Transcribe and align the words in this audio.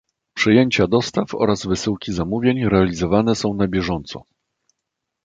Przyjęcia 0.33 0.87
dostaw 0.87 1.35
oraz 1.35 1.65
wysyłki 1.65 2.13
zamówień 2.13 2.69
realizowane 2.69 3.35
są 3.35 3.53
na 3.53 3.67
bieżąco. 3.67 4.23